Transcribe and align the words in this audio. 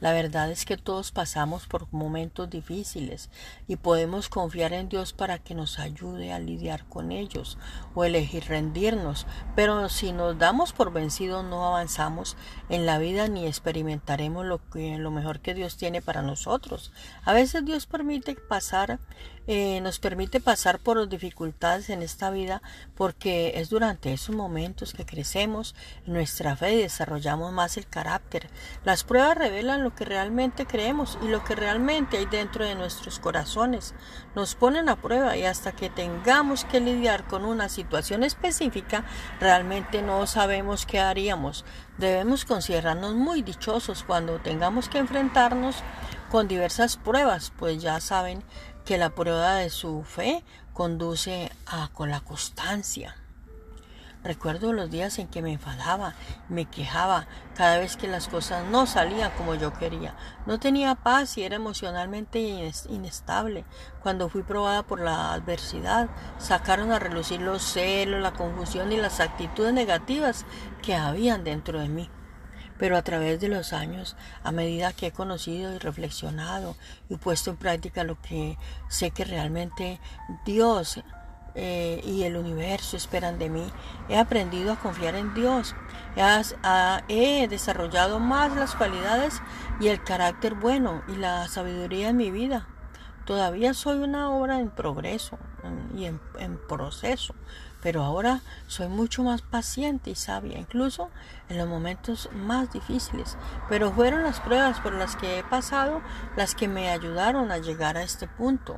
La 0.00 0.12
verdad 0.12 0.50
es 0.50 0.64
que 0.64 0.76
todos 0.76 1.12
pasamos 1.12 1.66
por 1.66 1.86
momentos 1.92 2.48
difíciles 2.48 3.30
y 3.68 3.76
podemos 3.76 4.28
confiar 4.28 4.72
en 4.72 4.88
Dios 4.88 5.12
para 5.12 5.38
que 5.38 5.54
nos 5.54 5.78
ayude 5.78 6.32
a 6.32 6.38
lidiar 6.38 6.84
con 6.86 7.12
ellos 7.12 7.58
o 7.94 8.04
elegir 8.04 8.44
rendirnos, 8.44 9.26
pero 9.54 9.88
si 9.88 10.12
nos 10.12 10.38
damos 10.38 10.72
por 10.72 10.92
vencidos 10.92 11.44
no 11.44 11.66
avanzamos 11.66 12.36
en 12.68 12.86
la 12.86 12.98
vida 12.98 13.28
ni 13.28 13.46
experimentaremos 13.46 14.46
lo, 14.46 14.58
que, 14.70 14.96
lo 14.96 15.10
mejor 15.10 15.40
que 15.40 15.54
Dios 15.54 15.76
tiene 15.76 16.00
para 16.00 16.22
nosotros. 16.22 16.92
A 17.24 17.32
veces 17.32 17.64
Dios 17.64 17.86
permite 17.86 18.34
pasar 18.34 18.98
eh, 19.52 19.80
nos 19.80 19.98
permite 19.98 20.38
pasar 20.38 20.78
por 20.78 21.08
dificultades 21.08 21.90
en 21.90 22.02
esta 22.02 22.30
vida 22.30 22.62
porque 22.94 23.54
es 23.56 23.68
durante 23.68 24.12
esos 24.12 24.36
momentos 24.36 24.92
que 24.92 25.04
crecemos 25.04 25.74
nuestra 26.06 26.54
fe 26.54 26.74
y 26.74 26.82
desarrollamos 26.82 27.52
más 27.52 27.76
el 27.76 27.88
carácter. 27.88 28.48
Las 28.84 29.02
pruebas 29.02 29.36
revelan 29.36 29.82
lo 29.82 29.92
que 29.92 30.04
realmente 30.04 30.66
creemos 30.66 31.18
y 31.20 31.26
lo 31.26 31.42
que 31.42 31.56
realmente 31.56 32.18
hay 32.18 32.26
dentro 32.26 32.64
de 32.64 32.76
nuestros 32.76 33.18
corazones. 33.18 33.92
Nos 34.36 34.54
ponen 34.54 34.88
a 34.88 34.94
prueba 34.94 35.36
y 35.36 35.42
hasta 35.42 35.72
que 35.72 35.90
tengamos 35.90 36.64
que 36.64 36.78
lidiar 36.78 37.26
con 37.26 37.44
una 37.44 37.68
situación 37.68 38.22
específica, 38.22 39.04
realmente 39.40 40.00
no 40.00 40.28
sabemos 40.28 40.86
qué 40.86 41.00
haríamos. 41.00 41.64
Debemos 41.98 42.44
considerarnos 42.44 43.16
muy 43.16 43.42
dichosos 43.42 44.04
cuando 44.04 44.38
tengamos 44.38 44.88
que 44.88 44.98
enfrentarnos 44.98 45.82
con 46.30 46.46
diversas 46.46 46.96
pruebas, 46.96 47.52
pues 47.58 47.82
ya 47.82 48.00
saben 48.00 48.44
que 48.84 48.98
la 48.98 49.10
prueba 49.10 49.54
de 49.54 49.70
su 49.70 50.02
fe 50.04 50.44
conduce 50.72 51.50
a 51.66 51.88
con 51.92 52.10
la 52.10 52.20
constancia. 52.20 53.16
Recuerdo 54.22 54.74
los 54.74 54.90
días 54.90 55.18
en 55.18 55.28
que 55.28 55.40
me 55.40 55.54
enfadaba, 55.54 56.12
me 56.50 56.66
quejaba 56.66 57.26
cada 57.54 57.78
vez 57.78 57.96
que 57.96 58.06
las 58.06 58.28
cosas 58.28 58.66
no 58.66 58.84
salían 58.84 59.30
como 59.38 59.54
yo 59.54 59.72
quería. 59.72 60.14
No 60.44 60.60
tenía 60.60 60.94
paz 60.94 61.38
y 61.38 61.42
era 61.42 61.56
emocionalmente 61.56 62.38
inestable. 62.90 63.64
Cuando 64.02 64.28
fui 64.28 64.42
probada 64.42 64.82
por 64.82 65.00
la 65.00 65.32
adversidad, 65.32 66.10
sacaron 66.38 66.92
a 66.92 66.98
relucir 66.98 67.40
los 67.40 67.62
celos, 67.62 68.20
la 68.20 68.32
confusión 68.32 68.92
y 68.92 68.98
las 68.98 69.20
actitudes 69.20 69.72
negativas 69.72 70.44
que 70.82 70.94
habían 70.94 71.42
dentro 71.42 71.80
de 71.80 71.88
mí. 71.88 72.10
Pero 72.80 72.96
a 72.96 73.02
través 73.02 73.38
de 73.38 73.48
los 73.48 73.74
años, 73.74 74.16
a 74.42 74.52
medida 74.52 74.94
que 74.94 75.08
he 75.08 75.12
conocido 75.12 75.74
y 75.74 75.78
reflexionado 75.78 76.76
y 77.10 77.16
puesto 77.16 77.50
en 77.50 77.58
práctica 77.58 78.04
lo 78.04 78.18
que 78.22 78.56
sé 78.88 79.10
que 79.10 79.24
realmente 79.24 80.00
Dios 80.46 81.02
eh, 81.54 82.00
y 82.06 82.22
el 82.22 82.38
universo 82.38 82.96
esperan 82.96 83.38
de 83.38 83.50
mí. 83.50 83.70
He 84.08 84.16
aprendido 84.16 84.72
a 84.72 84.80
confiar 84.80 85.14
en 85.14 85.34
Dios. 85.34 85.76
he 87.08 87.48
desarrollado 87.48 88.18
más 88.18 88.56
las 88.56 88.74
cualidades 88.74 89.42
y 89.78 89.88
el 89.88 90.02
carácter 90.02 90.54
bueno 90.54 91.02
y 91.06 91.16
la 91.16 91.48
sabiduría 91.48 92.08
en 92.08 92.16
mi 92.16 92.30
vida. 92.30 92.66
Todavía 93.26 93.74
soy 93.74 93.98
una 93.98 94.30
obra 94.30 94.58
en 94.58 94.70
progreso 94.70 95.38
y 95.94 96.06
en, 96.06 96.20
proceso, 96.68 97.34
pero 97.82 98.02
ahora 98.02 98.40
soy 98.66 98.88
mucho 98.88 99.22
más 99.22 99.42
paciente 99.42 100.10
y 100.10 100.14
sabia, 100.14 100.58
incluso 100.58 101.10
en 101.48 101.58
los 101.58 101.68
momentos 101.68 102.28
más 102.32 102.72
difíciles. 102.72 103.36
Pero 103.68 103.92
fueron 103.92 104.22
las 104.22 104.40
pruebas 104.40 104.80
por 104.80 104.92
las 104.92 105.16
que 105.16 105.38
he 105.38 105.44
pasado 105.44 106.00
las 106.36 106.54
que 106.54 106.68
me 106.68 106.90
ayudaron 106.90 107.50
a 107.50 107.58
llegar 107.58 107.96
a 107.96 108.02
este 108.02 108.26
punto. 108.28 108.76